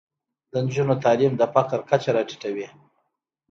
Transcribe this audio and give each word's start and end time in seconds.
د 0.51 0.53
نجونو 0.65 0.95
تعلیم 1.03 1.33
د 1.37 1.43
فقر 1.53 1.79
کچه 1.89 2.09
راټیټوي. 2.15 2.67